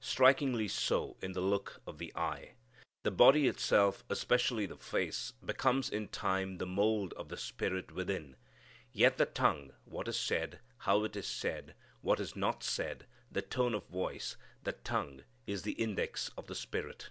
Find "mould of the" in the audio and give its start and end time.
6.66-7.38